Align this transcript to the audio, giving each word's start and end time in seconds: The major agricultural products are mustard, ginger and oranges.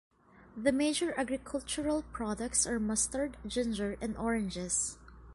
The 0.57 0.71
major 0.71 1.13
agricultural 1.15 2.01
products 2.11 2.65
are 2.65 2.79
mustard, 2.79 3.37
ginger 3.45 3.97
and 4.01 4.17
oranges. 4.17 4.97